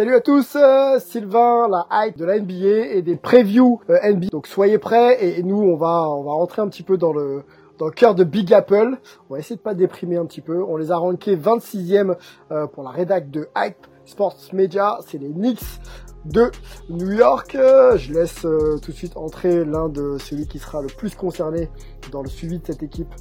[0.00, 4.28] Salut à tous, euh, Sylvain, la hype de la NBA et des previews euh, NBA.
[4.28, 7.42] Donc soyez prêts et, nous on va on rentrer un petit peu dans le
[7.76, 8.96] dans cœur de Big Apple.
[9.28, 10.62] On va essayer de pas déprimer un petit peu.
[10.62, 12.16] On les a rankés 26e
[12.50, 15.00] euh, pour la rédac de Hype Sports Media.
[15.06, 15.82] C'est les Knicks
[16.24, 16.50] de
[16.88, 17.50] New York.
[17.52, 21.68] Je laisse tout de suite entrer l'un de celui qui sera le plus concerné
[22.10, 23.14] dans le suivi de cette équipe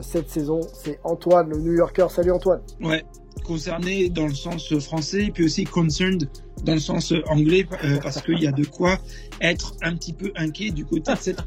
[0.00, 0.60] cette saison.
[0.74, 2.06] C'est Antoine, le New Yorker.
[2.08, 2.60] Salut Antoine.
[2.80, 3.04] Ouais,
[3.40, 6.28] concerné dans le sens français, puis aussi concerned
[6.64, 8.98] dans le sens anglais, euh, parce qu'il y a de quoi
[9.40, 11.40] être un petit peu inquiet du côté de cette.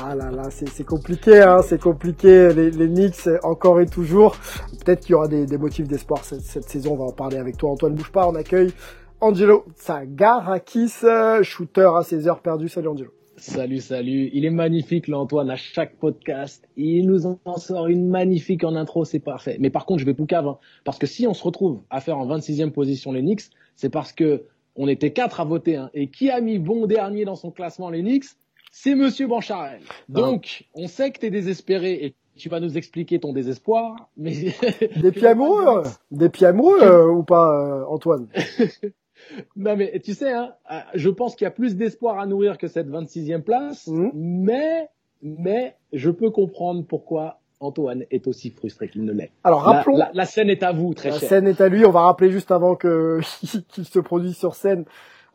[0.00, 2.52] Ah là là, c'est compliqué, hein, c'est compliqué.
[2.52, 4.36] Les, les Knicks, encore et toujours.
[4.84, 6.92] Peut-être qu'il y aura des, des motifs d'espoir cette, cette saison.
[6.92, 7.94] On va en parler avec toi, Antoine.
[7.94, 8.72] Bouge pas, on accueille
[9.20, 12.68] Angelo Sagarakis, euh, shooter à ses heures perdues.
[12.68, 13.17] Salut Angelo.
[13.38, 14.30] Salut, salut.
[14.32, 16.68] Il est magnifique, là, Antoine, à chaque podcast.
[16.76, 19.58] Il nous en sort une magnifique en intro, c'est parfait.
[19.60, 22.18] Mais par contre, je vais poucave, hein, parce que si on se retrouve à faire
[22.18, 23.44] en 26e position les Knicks,
[23.76, 24.42] c'est parce que
[24.74, 25.76] on était quatre à voter.
[25.76, 25.90] Hein.
[25.94, 28.26] Et qui a mis bon dernier dans son classement les Knicks?
[28.72, 29.80] C'est Monsieur Bancharel.
[30.08, 34.54] Donc, on sait que t'es désespéré et tu vas nous expliquer ton désespoir, mais...
[34.96, 38.28] Des pieds amoureux, des pieds amoureux euh, ou pas, euh, Antoine?
[39.56, 42.58] Non mais tu sais, hein, euh, je pense qu'il y a plus d'espoir à nourrir
[42.58, 44.10] que cette 26e place, Mhm.
[44.14, 44.88] mais
[45.22, 49.32] mais je peux comprendre pourquoi Antoine est aussi frustré qu'il ne l'est.
[49.42, 51.28] Alors La, rappelons, la- la scène est à vous, très la cher.
[51.28, 51.84] scène est à lui.
[51.84, 53.18] On va rappeler juste avant que
[53.68, 54.84] qu'il se produise sur scène.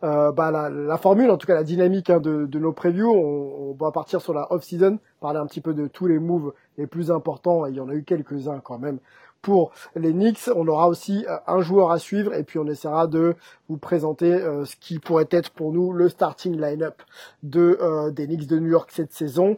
[0.03, 3.09] Euh, bah, la, la formule, en tout cas la dynamique hein, de, de nos previews,
[3.13, 6.51] on, on va partir sur la off-season, parler un petit peu de tous les moves
[6.77, 8.99] les plus importants, et il y en a eu quelques-uns quand même
[9.43, 10.49] pour les Knicks.
[10.55, 13.35] On aura aussi euh, un joueur à suivre, et puis on essaiera de
[13.69, 17.03] vous présenter euh, ce qui pourrait être pour nous le starting line-up
[17.43, 19.57] de euh, des Knicks de New York cette saison.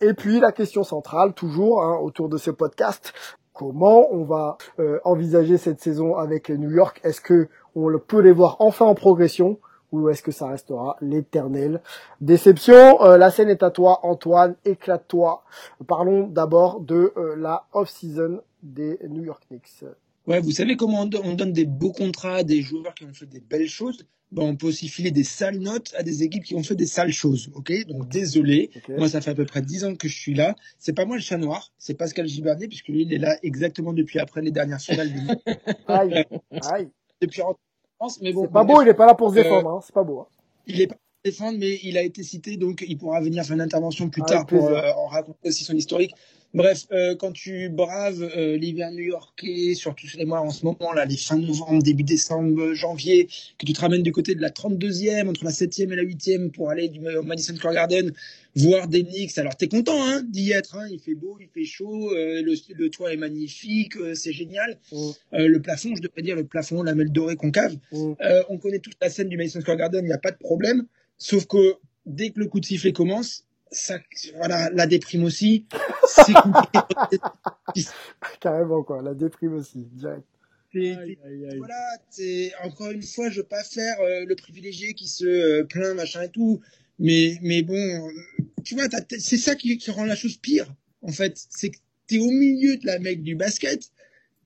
[0.00, 3.12] Et puis la question centrale, toujours hein, autour de ce podcast,
[3.52, 7.00] comment on va euh, envisager cette saison avec les New York?
[7.02, 9.58] Est-ce que on peut les voir enfin en progression
[9.92, 11.80] ou est-ce que ça restera l'éternelle
[12.20, 13.02] déception?
[13.02, 14.56] Euh, La scène est à toi, Antoine.
[14.64, 15.42] Éclate-toi.
[15.86, 19.84] Parlons d'abord de la off-season des New York Knicks.
[20.26, 23.04] Ouais, vous savez comment on, do- on donne des beaux contrats à des joueurs qui
[23.04, 24.06] ont fait des belles choses?
[24.32, 26.86] Ben, On peut aussi filer des sales notes à des équipes qui ont fait des
[26.86, 27.72] sales choses, ok?
[27.86, 30.56] Donc désolé, moi ça fait à peu près 10 ans que je suis là.
[30.80, 33.92] C'est pas moi le chat noir, c'est Pascal Gibernet, puisque lui il est là exactement
[33.92, 35.10] depuis après les dernières finales
[35.86, 36.24] Aïe,
[36.72, 36.88] aïe.
[37.20, 37.56] depuis en
[37.98, 38.42] France, mais bon.
[38.46, 39.70] C'est pas beau, il est pas là pour se Euh, défendre.
[39.70, 39.80] Hein.
[39.84, 40.20] C'est pas beau.
[40.20, 40.26] hein.
[40.66, 43.60] Il est pas défendre, mais il a été cité, donc il pourra venir faire une
[43.60, 46.14] intervention plus tard pour euh, en raconter aussi son historique.
[46.54, 50.92] Bref, euh, quand tu braves euh, l'hiver new-yorkais, surtout sur les mois en ce moment,
[50.94, 54.40] là, les fins novembre, début décembre, euh, janvier, que tu te ramènes du côté de
[54.40, 58.12] la 32e, entre la 7e et la 8e, pour aller du au Madison Square Garden,
[58.54, 59.36] voir des Knicks.
[59.38, 62.54] Alors t'es content hein, d'y être, hein, il fait beau, il fait chaud, euh, le,
[62.74, 64.78] le toit est magnifique, c'est génial.
[64.92, 65.10] Mm.
[65.32, 67.76] Le plafond, je devrais dire le plafond, la mêle dorée concave.
[67.92, 68.12] Mm.
[68.48, 70.86] On connaît toute la scène du Madison Square Garden, il n'y a pas de problème.
[71.18, 71.74] Sauf que
[72.06, 73.44] dès que le coup de sifflet commence,
[73.76, 73.98] ça,
[74.36, 75.66] voilà, la déprime aussi.
[76.08, 77.18] C'est compliqué.
[78.40, 79.02] Carrément quoi.
[79.02, 79.86] La déprime aussi.
[79.92, 80.24] Direct.
[81.58, 85.64] Voilà, c'est encore une fois, je veux pas faire euh, le privilégié qui se euh,
[85.64, 86.60] plaint, machin et tout.
[86.98, 88.10] Mais, mais bon, euh,
[88.64, 88.84] tu vois,
[89.18, 90.74] c'est ça qui, qui rend la chose pire.
[91.02, 93.90] En fait, c'est que t'es au milieu de la mec du basket.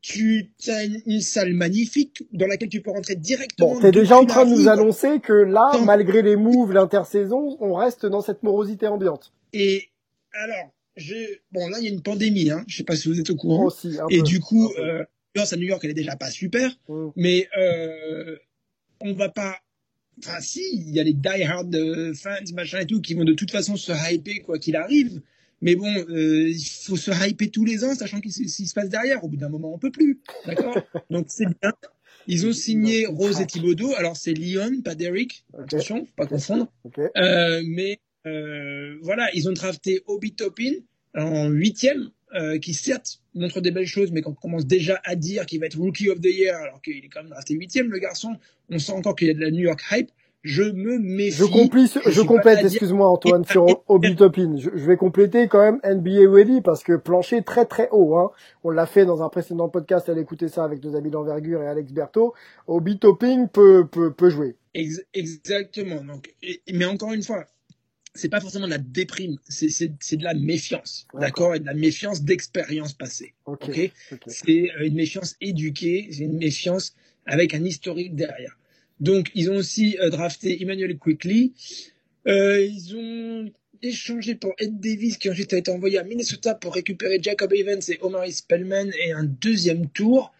[0.03, 3.75] Tu as une, salle magnifique dans laquelle tu peux rentrer directement.
[3.75, 7.75] Bon, t'es déjà en train de nous annoncer que là, malgré les moves, l'intersaison, on
[7.75, 9.33] reste dans cette morosité ambiante.
[9.53, 9.91] Et
[10.33, 11.15] alors, je,
[11.53, 12.65] bon, là, il y a une pandémie, hein.
[12.67, 13.67] Je sais pas si vous êtes au courant.
[13.67, 14.23] Aussi, Et peu.
[14.23, 15.05] du coup, euh,
[15.37, 17.09] à New York, elle est déjà pas super, Mm.
[17.17, 18.37] mais euh,
[19.01, 19.57] on va pas.
[20.19, 23.33] Enfin, si, il y a les die-hard euh, fans, machin et tout, qui vont de
[23.33, 25.21] toute façon se hyper quoi qu'il arrive.
[25.63, 28.89] Mais bon, euh, il faut se hyper tous les ans, sachant qu'est-ce qui se passe
[28.89, 29.23] derrière.
[29.25, 30.21] Au bout d'un moment, on peut plus.
[30.47, 30.79] D'accord?
[31.11, 31.73] Donc c'est bien.
[32.27, 33.95] Ils ont signé Rose et Thibodeau.
[33.97, 35.45] Alors c'est Lyon, pas Derrick.
[35.59, 36.73] Attention, faut pas confondre.
[37.17, 40.73] Euh, mais euh, voilà, ils ont drafté Obi Topin
[41.15, 45.47] en huitième, euh, qui certes montre des belles choses, mais qu'on commence déjà à dire
[45.47, 47.99] qu'il va être Rookie of the Year, alors qu'il est quand même resté huitième, le
[47.99, 48.37] garçon.
[48.69, 50.11] On sent encore qu'il y a de la New York hype.
[50.43, 51.33] Je me méfie.
[51.37, 54.57] Je, complète, je, complète, excuse-moi Antoine, sur Obi Topin.
[54.57, 58.17] Je, je vais compléter quand même NBA Ready parce que plancher très très haut.
[58.17, 58.31] Hein.
[58.65, 61.67] On l'a fait dans un précédent podcast, allez écouter ça avec nos amis d'envergure et
[61.67, 62.33] Alex Berthaud.
[62.67, 64.57] Obi Topping peut, peut, peut jouer.
[64.73, 66.03] Ex- exactement.
[66.03, 67.45] Donc, et- mais encore une fois,
[68.15, 71.55] c'est pas forcément de la déprime, c'est c'est- c'est de la méfiance, D'accord.
[71.55, 73.35] et de la méfiance d'expérience passée.
[73.47, 73.67] Ok.
[73.69, 73.93] Ok?
[74.13, 74.19] ok.
[74.27, 76.95] C'est euh, une méfiance éduquée, c'est une méfiance
[77.27, 78.57] avec un historique derrière.
[79.01, 81.55] Donc, ils ont aussi euh, drafté Emmanuel Quickly.
[82.29, 83.51] Euh, ils ont
[83.83, 87.81] échangé pour Ed Davis, qui ensuite a été envoyé à Minnesota pour récupérer Jacob Evans
[87.89, 90.33] et Omari Spellman et un deuxième tour.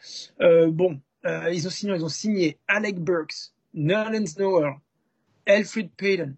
[0.43, 4.75] Euh, bon, ils ont signé, ils ont signé Alec Burks, Nerlens Noel,
[5.47, 6.35] Alfred Payton,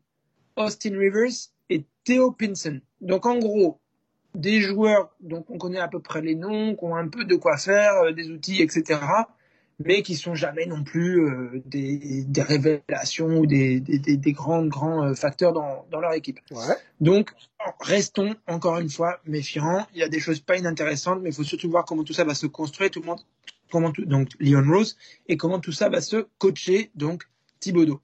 [0.56, 2.80] Austin Rivers et Theo Pinson.
[3.00, 3.80] Donc, en gros,
[4.36, 7.34] des joueurs dont on connaît à peu près les noms, qui ont un peu de
[7.34, 9.00] quoi faire, des outils, etc.,
[9.78, 14.64] mais qui sont jamais non plus euh, des, des révélations ou des, des, des, grands,
[14.66, 16.40] grands euh, facteurs dans, dans leur équipe.
[16.50, 16.74] Ouais.
[17.00, 17.30] Donc,
[17.80, 19.86] restons encore une fois méfiants.
[19.94, 22.24] Il y a des choses pas inintéressantes, mais il faut surtout voir comment tout ça
[22.24, 22.90] va se construire.
[22.90, 23.20] Tout le monde,
[23.70, 24.96] comment tout, donc Leon Rose
[25.28, 26.90] et comment tout ça va se coacher.
[26.94, 27.24] Donc
[27.60, 28.00] Thibodeau.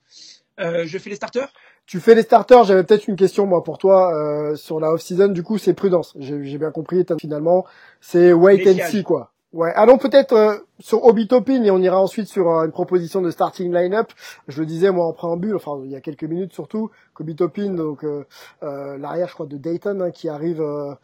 [0.60, 1.52] Euh, je fais les starters?
[1.86, 5.28] Tu fais les starters, j'avais peut-être une question moi pour toi euh, sur la off-season.
[5.28, 6.14] Du coup, c'est prudence.
[6.18, 7.02] J'ai bien compris.
[7.18, 7.64] Finalement,
[8.02, 9.32] c'est wait and see quoi.
[9.54, 9.72] Ouais.
[9.74, 13.30] Allons peut-être euh, sur Obi Toppin et on ira ensuite sur euh, une proposition de
[13.30, 14.12] starting line-up.
[14.46, 17.70] Je le disais moi en préambule, enfin il y a quelques minutes surtout, qu'Obi Toppin,
[17.70, 18.26] donc euh,
[18.62, 20.94] euh, l'arrière je crois de Dayton hein, qui arrive euh,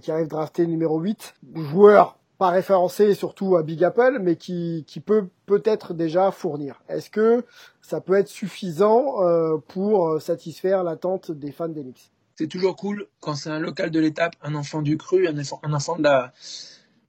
[0.00, 5.00] qui arrive drafté numéro 8, joueur pas référencé surtout à Big Apple, mais qui, qui
[5.00, 6.80] peut peut-être déjà fournir.
[6.88, 7.44] Est-ce que
[7.82, 9.16] ça peut être suffisant
[9.68, 14.36] pour satisfaire l'attente des fans Knicks C'est toujours cool quand c'est un local de l'étape,
[14.40, 16.32] un enfant du cru, un enfant, un enfant de la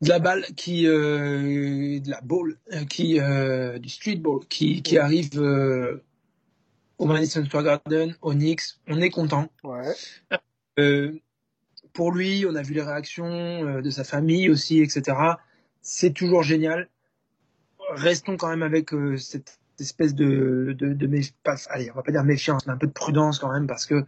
[0.02, 4.82] de la balle qui euh, de la ball euh, qui euh, du street ball qui
[4.82, 6.04] qui arrive euh,
[6.98, 8.62] au Madison Square Garden, au Knicks.
[8.88, 9.50] On est content.
[9.64, 9.94] Ouais.
[10.80, 11.12] Euh,
[11.94, 15.18] pour lui, on a vu les réactions euh, de sa famille aussi, etc.
[15.82, 16.90] C'est toujours génial.
[17.92, 22.12] Restons quand même avec euh, cette espèce de, de, de pas- allez, on va pas
[22.12, 24.06] dire méfiance, mais un peu de prudence quand même parce que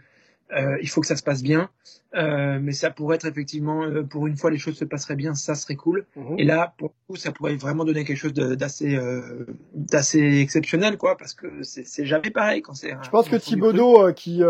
[0.55, 1.69] euh, il faut que ça se passe bien.
[2.15, 5.33] Euh, mais ça pourrait être effectivement, euh, pour une fois, les choses se passeraient bien,
[5.33, 6.05] ça serait cool.
[6.15, 6.35] Mhm.
[6.37, 10.97] Et là, pour le coup, ça pourrait vraiment donner quelque chose d'assez, euh, d'assez exceptionnel,
[10.97, 12.95] quoi, parce que c'est c'est jamais pareil quand c'est.
[13.03, 13.35] Je pense que.
[13.35, 14.43] Thibodeau, euh, qui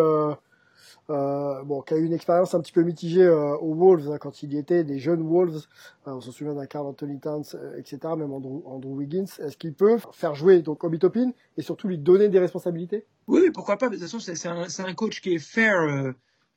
[1.10, 4.18] euh, bon, qui a eu une expérience un petit peu mitigée euh, aux Wolves hein,
[4.20, 5.64] quand il y était, des jeunes Wolves,
[6.08, 9.26] euh, on se souvient d'un Carl Anthony Towns, euh, etc., même Andrew, Andrew Wiggins.
[9.40, 13.06] Est-ce qu'il peut faire jouer donc Obi Toppin et surtout lui donner des responsabilités?
[13.28, 13.88] Oui, oui, pourquoi pas.
[13.90, 15.82] mais De toute façon, c'est c'est un, c'est un coach qui est fair.
[15.82, 16.12] Euh,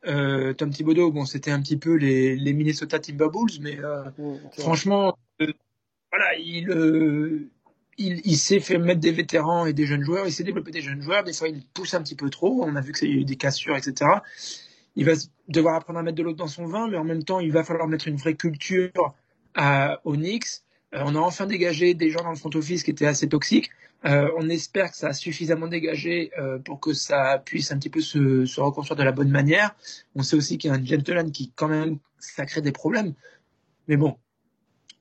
[0.06, 4.34] euh, Tom Thibodeau, bon, c'était un petit peu les, les Minnesota Timberwolves, mais euh, Mm,
[4.34, 4.50] vrai.
[4.58, 5.52] franchement, euh,
[6.12, 7.50] voilà, il, euh,
[7.98, 10.26] il, il sait faire mettre des vétérans et des jeunes joueurs.
[10.26, 11.24] Il sait développer des jeunes joueurs.
[11.24, 12.64] Des fois, il pousse un petit peu trop.
[12.64, 14.10] On a vu ça y a eu des cassures, etc.
[14.96, 15.12] Il va
[15.48, 17.64] devoir apprendre à mettre de l'eau dans son vin, mais en même temps, il va
[17.64, 19.14] falloir mettre une vraie culture
[19.54, 20.62] à, aux Knicks.
[20.94, 23.70] Euh, on a enfin dégagé des gens dans le front office qui étaient assez toxiques.
[24.04, 27.90] Euh, on espère que ça a suffisamment dégagé euh, pour que ça puisse un petit
[27.90, 29.74] peu se, se reconstruire de la bonne manière.
[30.14, 33.14] On sait aussi qu'il y a un gentleman qui, quand même, ça crée des problèmes.
[33.88, 34.16] Mais bon,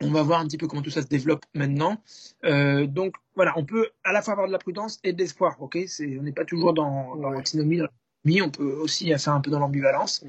[0.05, 2.01] on va voir un petit peu comment tout ça se développe maintenant.
[2.43, 5.55] Euh, donc voilà, on peut à la fois avoir de la prudence et de l'espoir.
[5.61, 9.51] Ok, c'est on n'est pas toujours dans, dans l'amie, on peut aussi faire un peu
[9.51, 10.23] dans l'ambivalence.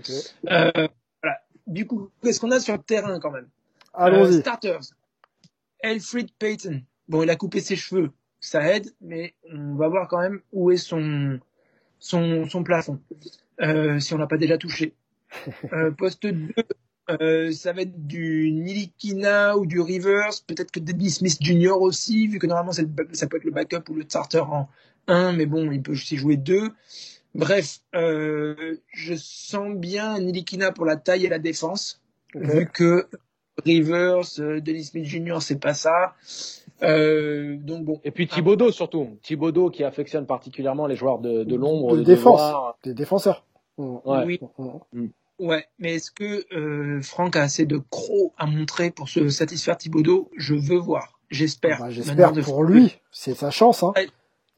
[0.51, 0.71] Euh,
[1.23, 1.41] voilà.
[1.67, 3.49] Du coup, qu'est-ce qu'on a sur le terrain quand même?
[3.95, 4.41] Euh, Allons-y.
[4.41, 4.93] starters.
[5.83, 6.83] Alfred Payton.
[7.09, 10.71] Bon, il a coupé ses cheveux, ça aide, mais on va voir quand même où
[10.71, 11.39] est son
[11.99, 13.01] son, son plafond,
[13.61, 14.95] euh, si on l'a pas déjà touché.
[15.73, 16.55] Euh, poste 2,
[17.11, 21.73] euh, ça va être du Nilikina ou du Rivers, peut-être que Dennis Smith Jr.
[21.81, 24.69] aussi, vu que normalement c'est le- ça peut être le backup ou le starter en
[25.09, 26.71] 1, mais bon, il peut aussi jouer 2.
[27.35, 32.01] Bref, euh, je sens bien Nilikina pour la taille et la défense,
[32.35, 33.07] vu que
[33.65, 35.39] Rivers, euh, Dennis Smith Jr.
[35.41, 36.15] c'est pas ça.
[36.83, 39.19] Euh, donc bon, Et puis Thibodeau surtout.
[39.23, 42.75] Thibodeau qui affectionne particulièrement les joueurs de, de l'ombre, De de, défense.
[42.85, 43.45] Des défenseurs.
[43.79, 43.97] Mm.
[44.05, 44.25] Ouais.
[44.27, 44.41] oui,
[44.93, 45.07] Mm.
[45.39, 49.77] Ouais, mais est-ce que euh, Franck a assez de crocs à montrer pour se satisfaire
[49.79, 51.79] Thibodeau Je veux voir, j'espère.
[51.81, 52.97] Bah, J'espère de- pour lui.
[53.11, 53.83] C'est sa chance.
[53.83, 53.93] Hein.
[53.97, 54.09] Ouais.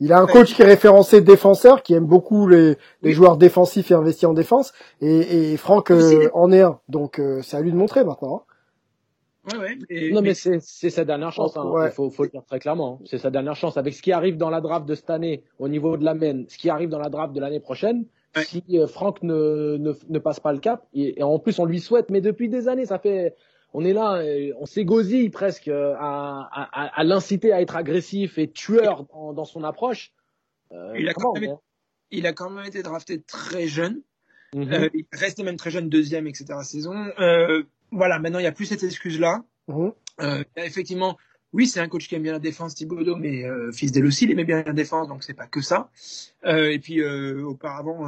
[0.00, 0.32] Il a un Ouais.
[0.32, 4.32] coach qui est référencé défenseur, qui aime beaucoup les, les joueurs défensifs et investis en
[4.32, 4.72] défense.
[5.00, 6.78] Et, et Franck euh, en est un.
[6.88, 8.44] Donc euh, c'est à lui de montrer maintenant.
[8.44, 8.44] hein.
[9.52, 11.56] Ouais, ouais, et- Non, mais mais- c'est c'est sa dernière chance.
[11.56, 11.64] Hein.
[11.64, 11.86] Ouais.
[11.88, 13.00] Il faut, faut le dire très clairement.
[13.06, 13.76] C'est sa dernière chance.
[13.76, 16.44] Avec ce qui arrive dans la draft de cette année au niveau de la main,
[16.48, 18.04] ce qui arrive dans la draft de l'année prochaine,
[18.44, 21.80] si euh, Franck ne, ne, ne, passe pas le cap, et, en plus on lui
[21.80, 23.34] souhaite, mais depuis des années, ça fait,
[23.72, 24.22] on est là,
[24.58, 29.64] on s'égosille presque à, à, à l'inciter à être agressif et tueur dans, dans son
[29.64, 30.12] approche.
[30.72, 31.56] Euh, il, a quand même,
[32.10, 34.02] il a quand même été drafté très jeune.
[34.54, 36.46] Euh, il restait même très jeune, deuxième, etc.
[36.62, 36.94] saison.
[37.18, 39.44] Euh, voilà, maintenant il n'y a plus cette excuse-là.
[40.20, 41.18] Euh, effectivement,
[41.52, 44.24] oui, c'est un coach qui aime bien la défense, Thibaudot, mais euh, fils d'elle aussi,
[44.24, 45.90] il aimait bien la défense, donc c'est pas que ça.
[46.44, 48.06] Euh, et puis euh, auparavant,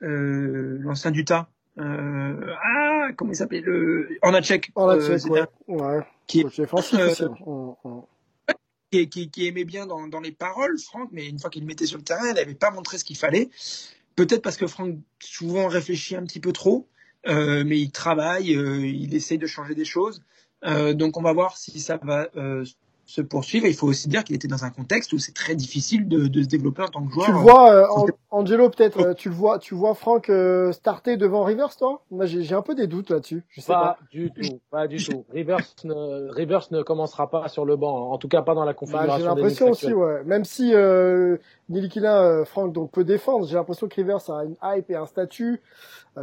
[0.00, 5.42] l'ancien Duta, ah, comment il s'appelait le Ornacek, ouais.
[5.68, 6.00] ouais.
[6.26, 7.24] qui est défensif aussi.
[8.90, 11.66] Qui, qui, qui, aimait bien dans, dans les paroles, Franck, mais une fois qu'il le
[11.66, 13.50] mettait sur le terrain, il n'avait pas montré ce qu'il fallait.
[14.14, 16.88] Peut-être parce que Franck souvent réfléchit un petit peu trop,
[17.26, 20.22] mais il travaille, il essaye de changer des choses.
[20.66, 22.64] Euh, donc on va voir si ça va euh,
[23.06, 23.66] se poursuivre.
[23.66, 26.42] il faut aussi dire qu'il était dans un contexte où c'est très difficile de, de,
[26.42, 27.26] se développer en tant que joueur.
[27.26, 27.86] Tu le vois, euh,
[28.30, 32.02] Angelo, peut-être, euh, tu le vois, tu vois Franck euh, starter devant Rivers, toi?
[32.10, 33.44] Moi, j'ai un peu des doutes là-dessus.
[33.50, 35.24] Je sais pas, pas, du tout, pas du tout.
[35.30, 38.72] Rivers ne, Rivers ne commencera pas sur le banc, en tout cas pas dans la
[38.72, 39.18] bah, configuration.
[39.18, 40.24] j'ai l'impression aussi, ouais.
[40.24, 41.36] Même si euh,
[41.68, 45.60] Nilikina, Franck donc peut défendre, j'ai l'impression que Rivers a une hype et un statut.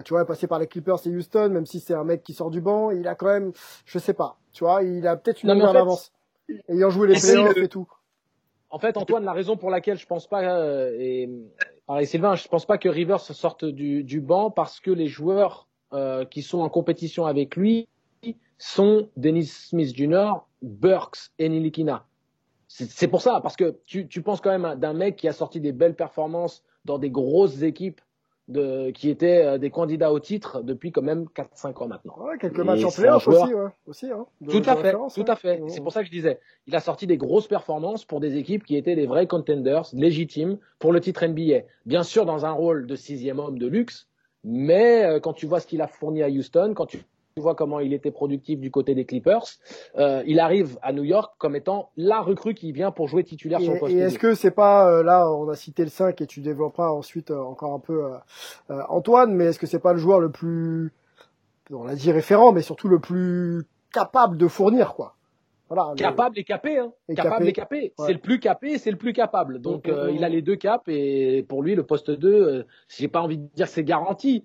[0.04, 2.50] tu vois, passé par les Clippers et Houston, même si c'est un mec qui sort
[2.50, 3.52] du banc, il a quand même,
[3.86, 6.12] je sais pas, tu vois, il a peut-être une meilleure avance
[6.68, 7.88] ayant joué les playoffs et tout.
[8.70, 11.30] En fait, Antoine, la raison pour laquelle je pense pas, euh, et
[11.88, 15.68] pareil Sylvain, je pense pas que Rivers sorte du, du banc parce que les joueurs
[15.94, 17.90] euh, qui sont en compétition avec lui
[18.58, 22.06] sont Dennis Smith Jr., Burks et Nilikina.
[22.68, 25.60] C'est pour ça, parce que tu, tu penses quand même d'un mec qui a sorti
[25.60, 28.00] des belles performances dans des grosses équipes
[28.52, 32.16] de, qui étaient euh, des candidats au titre depuis quand même 4-5 ans maintenant.
[32.20, 35.62] Ouais, quelques matchs en playoff aussi, ouais, aussi hein, tout, à fait, tout à fait,
[35.68, 38.64] C'est pour ça que je disais, il a sorti des grosses performances pour des équipes
[38.64, 41.62] qui étaient des vrais contenders, légitimes pour le titre NBA.
[41.86, 44.08] Bien sûr dans un rôle de sixième homme de luxe,
[44.44, 47.00] mais euh, quand tu vois ce qu'il a fourni à Houston, quand tu
[47.36, 49.46] tu vois comment il était productif du côté des Clippers.
[49.98, 53.62] Euh, il arrive à New York comme étant la recrue qui vient pour jouer titulaire
[53.62, 53.94] sur le poste.
[53.94, 56.90] Et est-ce que c'est pas euh, là on a cité le 5 et tu développeras
[56.90, 58.02] ensuite euh, encore un peu
[58.90, 60.92] Antoine, mais est-ce que c'est pas le joueur le plus
[61.74, 65.16] on l'a dit référent, mais surtout le plus capable de fournir quoi?
[65.70, 66.92] Voilà, capable et capé, hein.
[67.16, 67.94] capable et capé.
[67.98, 69.62] C'est le plus capé, c'est le plus capable.
[69.62, 70.32] Donc mm, mm, il a mm.
[70.34, 73.86] les deux caps et pour lui le poste 2, j'ai pas envie de dire c'est
[73.86, 74.44] garanti,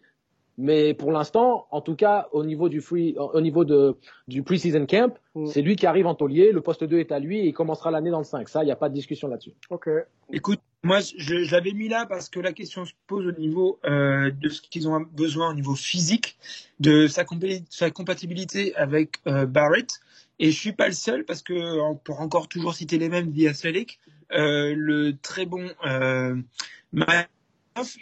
[0.59, 3.97] mais pour l'instant, en tout cas, au niveau du free, au niveau de,
[4.29, 5.47] du pre-season camp, mm.
[5.47, 6.53] c'est lui qui arrive en taulier.
[6.53, 8.49] Le poste 2 est à lui et il commencera l'année dans le 5.
[8.49, 9.53] Ça, il n'y a pas de discussion là-dessus.
[9.71, 9.89] Ok.
[10.33, 13.79] Écoute, moi, je, je l'avais mis là parce que la question se pose au niveau
[13.85, 16.39] euh, de ce qu'ils ont besoin au niveau physique,
[16.81, 17.25] de sa,
[17.71, 20.01] sa compatibilité avec euh, Barrett.
[20.39, 23.55] Et je suis pas le seul parce que, pour encore toujours citer les mêmes via
[23.55, 23.99] Selick,
[24.33, 26.37] euh, le très bon euh,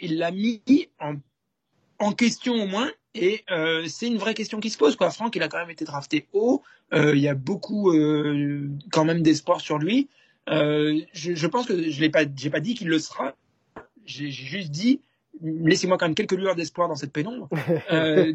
[0.01, 0.61] il l'a mis
[0.99, 1.15] en
[1.99, 2.91] en question au moins.
[3.13, 4.95] Et euh, c'est une vraie question qui se pose.
[4.95, 5.09] Quoi.
[5.09, 6.61] Franck, il a quand même été drafté haut.
[6.93, 10.09] Euh, il y a beaucoup euh, quand même d'espoir sur lui.
[10.49, 13.33] Euh, je, je, pense que je n'ai pas, j'ai pas dit qu'il le sera.
[14.05, 15.01] J'ai juste dit,
[15.41, 17.49] laissez-moi quand même quelques lueurs d'espoir dans cette pénombre.
[17.91, 18.33] Euh,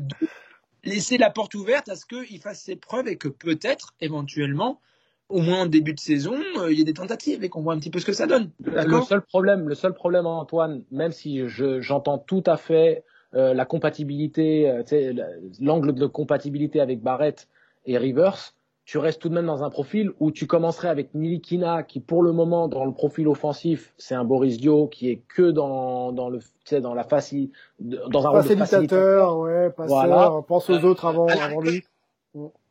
[0.83, 4.81] laisser la porte ouverte à ce qu'il fasse ses preuves et que peut-être, éventuellement,
[5.29, 6.41] au moins en début de saison,
[6.71, 8.51] il y a des tentatives et qu'on voit un petit peu ce que ça donne.
[8.61, 11.43] Le seul problème, le seul problème, Antoine, même si
[11.81, 15.13] j'entends tout à fait euh, la compatibilité, euh,
[15.61, 17.49] l'angle de compatibilité avec Barrett
[17.87, 18.55] et Rivers,
[18.91, 22.25] tu restes tout de même dans un profil où tu commencerais avec Nilikina, qui pour
[22.25, 26.29] le moment dans le profil offensif, c'est un Boris Dio qui est que dans dans
[26.29, 26.41] le
[26.81, 30.43] dans la faci, dans un rôle de facilitateur, ouais, passeur, voilà.
[30.49, 31.85] pense aux autres avant, avant lui.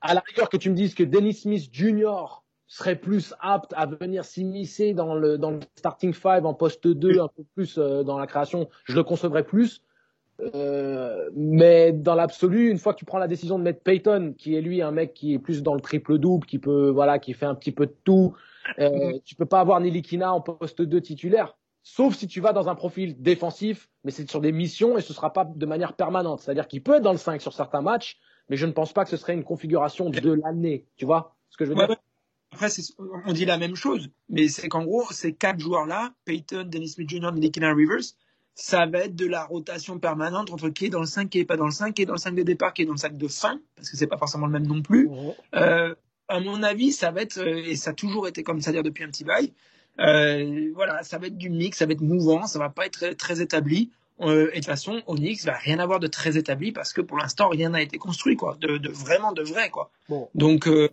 [0.02, 2.44] À la rigueur que tu me dises que Dennis Smith Jr.
[2.68, 7.22] serait plus apte à venir s'immiscer dans le dans le starting five en poste 2,
[7.22, 9.82] un peu plus euh, dans la création, je le concevrais plus.
[10.56, 14.56] Euh, mais dans l'absolu, une fois que tu prends la décision de mettre Payton, qui
[14.56, 17.34] est lui un mec qui est plus dans le triple double, qui peut voilà, qui
[17.34, 18.34] fait un petit peu de tout,
[18.80, 19.24] euh, mm-hmm.
[19.24, 22.76] tu peux pas avoir Nilikina en poste 2 titulaire, sauf si tu vas dans un
[22.76, 26.42] profil défensif, mais c'est sur des missions et ce sera pas de manière permanente.
[26.42, 28.18] C'est-à-dire qu'il peut être dans le 5 sur certains matchs,
[28.50, 30.86] mais je ne pense pas que ce serait une configuration de l'année.
[30.96, 31.98] Tu vois ce que je veux dire?
[32.52, 32.68] Après,
[33.26, 37.08] on dit la même chose, mais c'est qu'en gros, ces quatre joueurs-là, Payton, Dennis Smith
[37.08, 38.16] Jr., Nilikina Rivers,
[38.60, 41.46] ça va être de la rotation permanente entre qui est dans le 5, qui est
[41.46, 42.98] pas dans le 5, qui est dans le 5 de départ, qui est dans le
[42.98, 45.10] 5 de fin, parce que c'est pas forcément le même non plus.
[45.56, 45.96] Euh,
[46.28, 48.84] à mon avis, ça va être, euh, et ça a toujours été comme ça dire
[48.84, 49.54] depuis un petit bail,
[50.02, 53.00] euh, voilà, ça va être du mix, ça va être mouvant, ça va pas être
[53.00, 53.92] très, très établi.
[54.22, 57.18] Euh, et de toute façon, Onyx va rien avoir de très établi parce que pour
[57.18, 59.92] l'instant, rien n'a été construit, quoi, de, de, vraiment de vrai, quoi.
[60.10, 60.28] Bon.
[60.36, 60.90] Donc, euh,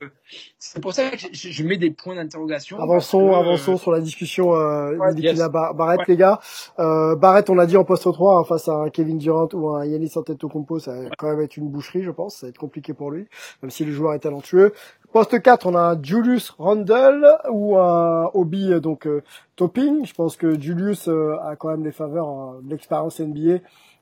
[0.58, 2.78] c'est pour ça que je, je, mets des points d'interrogation.
[2.78, 5.38] Avançons, que, avançons euh, sur la discussion euh, ouais, yes.
[5.48, 6.04] Bar- Barrett, Ouais.
[6.08, 6.38] les gars.
[6.78, 9.70] Euh, Barrett, on l'a dit en poste 3, hein, face à un Kevin Durant ou
[9.70, 12.36] un Yannis Antetokounmpo, ça va quand même être une boucherie, je pense.
[12.36, 13.26] Ça va être compliqué pour lui,
[13.62, 14.72] même si le joueur est talentueux.
[15.12, 19.22] Poste 4, on a Julius Randle ou un Obi, euh, donc euh,
[19.56, 20.04] Topping.
[20.04, 23.58] Je pense que Julius euh, a quand même les faveurs euh, de l'expérience NBA,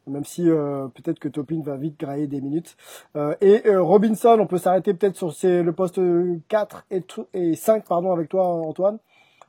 [0.07, 2.77] même si euh, peut-être que Topping va vite grailler des minutes.
[3.17, 6.01] Euh, et euh, Robinson, on peut s'arrêter peut-être sur le poste
[6.49, 8.99] 4 et, tr- et 5 pardon, avec toi, Antoine.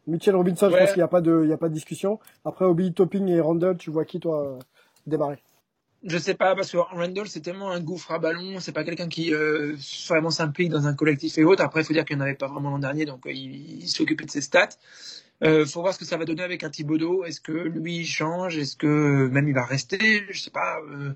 [0.07, 2.19] Mitchell Robinson, je pense qu'il n'y a pas de, il y a pas de discussion.
[2.45, 4.59] Après Obi Topping et Randle, tu vois qui toi euh,
[5.07, 5.39] démarrer?
[6.07, 9.07] Je sais pas, parce que Randall, c'est tellement un gouffre à ballon, c'est pas quelqu'un
[9.09, 9.75] qui euh,
[10.07, 11.63] vraiment s'implique dans un collectif et autres.
[11.63, 13.81] Après, il faut dire qu'il n'y en avait pas vraiment l'an dernier, donc euh, il,
[13.81, 14.69] il s'occupait de ses stats.
[15.43, 17.25] Euh, faut voir ce que ça va donner avec un Thibodeau.
[17.25, 18.57] Est-ce que lui il change?
[18.57, 20.25] Est-ce que même il va rester?
[20.29, 20.77] Je sais pas.
[20.91, 21.13] euh,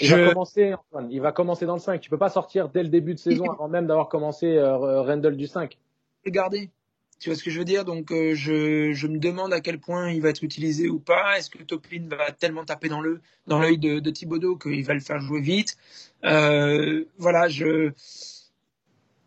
[0.00, 1.10] Il va commencer, Antoine.
[1.10, 2.00] Il va commencer dans le 5.
[2.00, 5.36] Tu peux pas sortir dès le début de saison avant même d'avoir commencé euh, Randall
[5.36, 5.76] du 5.
[6.24, 6.70] le garder.
[7.18, 7.84] Tu vois ce que je veux dire?
[7.84, 11.38] Donc euh, je, je me demande à quel point il va être utilisé ou pas.
[11.38, 14.94] Est-ce que Toplin va tellement taper dans le dans l'œil de, de Thibodeau qu'il va
[14.94, 15.76] le faire jouer vite?
[16.24, 17.92] Euh, Voilà, je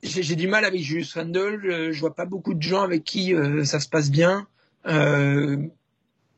[0.03, 1.62] j'ai du mal avec Julius Randle.
[1.63, 4.48] Je, je vois pas beaucoup de gens avec qui euh, ça se passe bien.
[4.86, 5.58] Euh,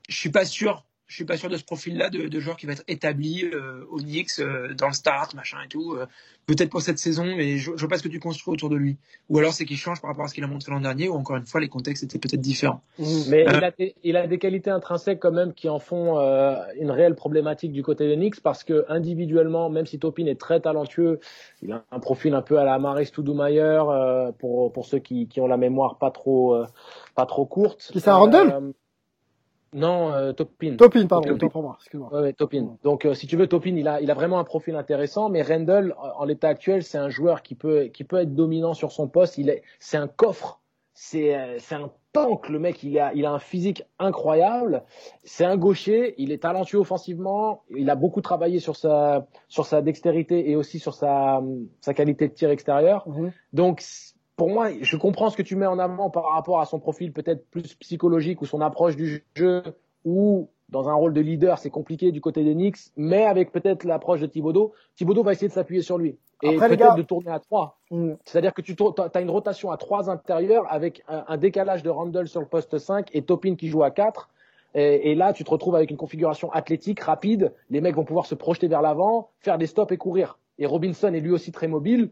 [0.10, 0.86] je suis pas sûr.
[1.12, 3.84] Je suis pas sûr de ce profil-là de, de joueur qui va être établi euh,
[3.92, 5.94] au Knicks euh, dans le start, machin et tout.
[5.96, 6.06] Euh,
[6.48, 8.76] Peut-être pour cette saison, mais je, je vois pas ce que tu construis autour de
[8.76, 8.98] lui.
[9.30, 11.14] Ou alors c'est qu'il change par rapport à ce qu'il a montré l'an dernier, ou
[11.14, 12.82] encore une fois les contextes étaient peut-être différents.
[13.30, 16.18] Mais Euh, il, a des, il a des qualités intrinsèques quand même qui en font
[16.18, 20.40] euh, une réelle problématique du côté des Knicks parce que individuellement, même si Topin est
[20.40, 21.20] très talentueux,
[21.62, 25.28] il a un profil un peu à la Maris Stoudemire euh, pour pour ceux qui,
[25.28, 26.66] qui ont la mémoire pas trop euh,
[27.16, 27.90] pas trop courte.
[27.92, 28.72] Qui c'est, un Randle Euh,
[29.74, 30.76] Non, euh, Topin.
[30.76, 31.48] Topin, pardon, Topin.
[31.48, 32.10] pour moi, excuse-moi.
[32.14, 32.78] Ouais, ouais, Topin.
[32.84, 35.42] Donc, euh, si tu veux, Topin, il a, il a vraiment un profil intéressant, mais
[35.42, 38.92] Randall, en en l'état actuel, c'est un joueur qui peut, qui peut être dominant sur
[38.92, 39.38] son poste.
[39.38, 40.60] Il est, c'est un coffre.
[40.94, 42.84] C'est, euh, c'est un tank, le mec.
[42.84, 44.84] Il a, il a un physique incroyable.
[45.24, 46.16] C'est un gaucher.
[46.18, 47.64] Il est talentueux offensivement.
[47.76, 51.42] Il a beaucoup travaillé sur sa, sur sa dextérité et aussi sur sa,
[51.80, 53.08] sa qualité de tir extérieur.
[53.08, 53.32] Mhm.
[53.54, 53.82] Donc,
[54.36, 57.14] pour moi, je comprends ce que tu mets en avant par rapport à son profil
[57.14, 59.64] peut-être plus psychologique ou son approche du jeu
[60.04, 63.84] ou dans un rôle de leader, c'est compliqué du côté des Knicks, mais avec peut-être
[63.84, 66.18] l'approche de Thibodeau, Thibodeau va essayer de s'appuyer sur lui.
[66.44, 67.78] Et peut-être de tourner à trois.
[67.92, 68.14] Mm.
[68.26, 68.74] C'est-à-dire que tu
[69.14, 72.78] as une rotation à trois intérieurs avec un, un décalage de Randall sur le poste
[72.78, 74.30] 5 et Topin qui joue à 4.
[74.74, 77.54] Et, et là, tu te retrouves avec une configuration athlétique, rapide.
[77.70, 80.40] Les mecs vont pouvoir se projeter vers l'avant, faire des stops et courir.
[80.58, 82.10] Et Robinson est lui aussi très mobile,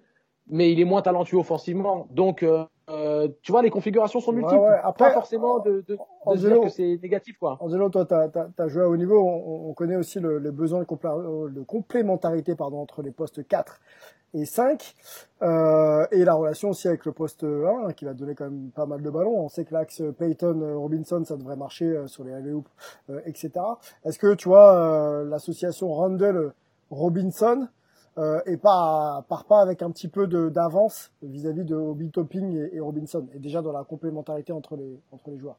[0.50, 2.08] mais il est moins talentueux offensivement.
[2.12, 4.62] Donc, euh, euh, tu vois, les configurations sont multiples.
[4.62, 4.80] ouais.
[4.84, 7.58] Après, Pas forcément de, de, de Angelo- dire que c'est négatif, quoi.
[7.60, 8.14] Angelo, toi, tu
[8.62, 9.20] as, joué à haut niveau.
[9.20, 13.48] On, on connaît aussi le, le besoin de, complé- de complémentarité pardon, entre les postes
[13.48, 13.80] 4
[14.34, 14.96] et 5.
[15.42, 17.48] Euh, et la relation aussi avec le poste 1,
[17.88, 19.38] hein, qui va donner quand même pas mal de ballons.
[19.40, 22.54] On sait que l'axe Peyton-Robinson, ça devrait marcher euh, sur les alley
[23.12, 23.52] euh, etc.
[24.04, 27.68] Est-ce que, tu vois, euh, l'association Randall-Robinson
[28.18, 32.80] euh, et pas part pas avec un petit peu d'avance vis-à-vis de Obi Topping et,
[32.80, 35.58] Robinson, et déjà dans la complémentarité entre les, entre les joueurs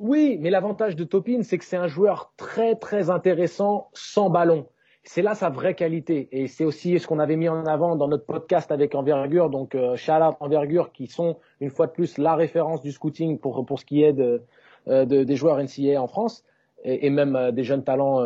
[0.00, 4.66] Oui, mais l'avantage de Topin, c'est que c'est un joueur très très intéressant sans ballon.
[5.04, 8.08] C'est là sa vraie qualité et c'est aussi ce qu'on avait mis en avant dans
[8.08, 9.96] notre podcast avec Envergure, donc euh,
[10.40, 14.02] Envergure qui sont une fois de plus la référence du scouting pour pour ce qui
[14.02, 14.42] est de,
[14.88, 16.44] euh, de des joueurs NCAA en France
[16.82, 18.20] et, même euh, des jeunes talents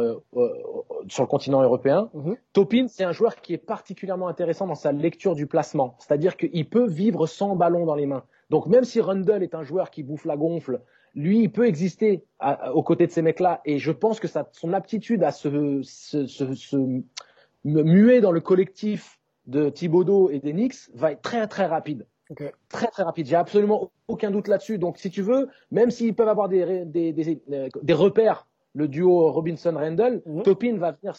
[1.08, 2.10] sur le continent européen.
[2.14, 2.36] Mhm.
[2.52, 6.68] Topin, c'est un joueur qui est particulièrement intéressant dans sa lecture du placement, c'est-à-dire qu'il
[6.68, 8.24] peut vivre sans ballon dans les mains.
[8.50, 10.80] Donc même si Rundle est un joueur qui bouffe la gonfle,
[11.14, 13.60] lui, il peut exister à- à- aux côtés de ces mecs-là.
[13.64, 17.02] Et je pense que ça, son aptitude à se, se, se, se mu-
[17.64, 22.06] muer dans le collectif de Thibodeau et des Knicks va être très très rapide.
[22.68, 23.26] Très très rapide.
[23.26, 24.78] J'ai absolument aucun doute là-dessus.
[24.78, 28.46] Donc si tu veux, même s'ils peuvent avoir des, ré- des, des, euh, des repères,
[28.74, 30.42] le duo Robinson-Randall, Mhm.
[30.42, 31.16] Topin va venir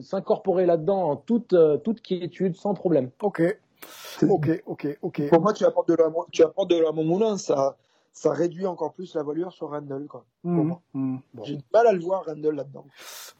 [0.00, 3.10] s'incorporer là-dedans en toute, euh, toute quiétude, sans problème.
[3.22, 3.42] Ok.
[4.28, 5.28] Ok, ok, ok.
[5.28, 7.76] Pour moi, tu apportes de la, tu apportes de la moulin, ça,
[8.12, 10.24] ça réduit encore plus la voilure sur Randall, quoi.
[10.42, 10.80] Pour moi.
[10.94, 11.20] mhm.
[11.34, 11.44] Bon.
[11.44, 12.84] J'ai du mal à le voir, Randall, là-dedans.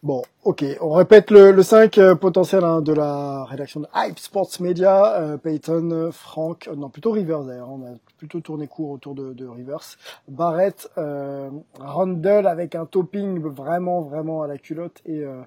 [0.02, 0.64] Bon, ok.
[0.80, 5.20] On répète le, le 5 euh, potentiel hein, de la rédaction de Hype Sports Media.
[5.20, 7.70] Euh, Peyton, Franck, euh, non plutôt Rivers d'ailleurs.
[7.70, 9.96] On a plutôt tourné court autour de, de Rivers.
[10.28, 11.50] Barrett, euh,
[11.80, 15.42] Randall avec un topping vraiment vraiment à la culotte et euh,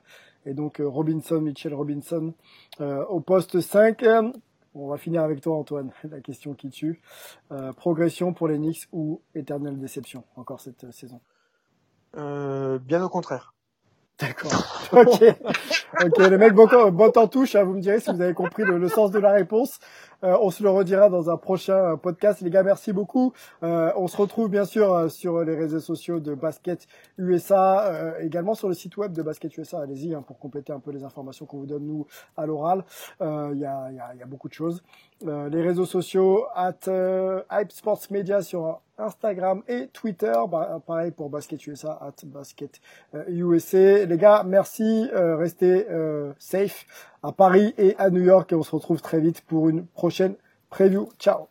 [0.45, 2.33] et donc euh, Robinson, Mitchell Robinson
[2.81, 4.03] euh, au poste 5.
[4.73, 5.91] On va finir avec toi Antoine.
[6.09, 7.01] La question qui tue.
[7.51, 11.21] Euh, progression pour les Knicks ou éternelle déception encore cette euh, saison?
[12.17, 13.53] Euh, bien au contraire.
[14.19, 14.51] D'accord.
[14.91, 15.23] Ok.
[16.03, 17.55] Ok, les mecs, bon, bon en touche.
[17.55, 19.79] Hein, vous me direz si vous avez compris le, le sens de la réponse.
[20.23, 22.41] Euh, on se le redira dans un prochain podcast.
[22.41, 23.33] Les gars, merci beaucoup.
[23.63, 28.53] Euh, on se retrouve bien sûr euh, sur les réseaux sociaux de Basket USA, également
[28.53, 29.81] sur le site web de Basket USA.
[29.81, 32.07] Allez-y hein, pour compléter un peu les informations qu'on vous donne nous
[32.37, 32.83] à l'oral.
[33.19, 34.83] Il y a, y, a, y, a, beaucoup de choses.
[35.21, 36.87] les réseaux sociaux, at
[37.51, 40.33] Hype Sports Media sur Instagram et Twitter.
[40.49, 42.79] Bah, pareil pour Basket USA, at Basket
[43.27, 44.05] USA.
[44.05, 45.09] Les gars, merci.
[45.13, 45.87] restez
[46.37, 46.85] safe
[47.23, 50.35] à Paris et à New York et on se retrouve très vite pour une prochaine
[50.69, 51.09] preview.
[51.19, 51.47] Ciao